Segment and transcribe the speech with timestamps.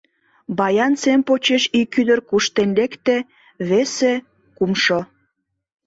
[0.57, 3.17] Баян сем почеш ик ӱдыр куштен лекте,
[3.69, 4.13] весе,
[4.57, 4.99] кумшо...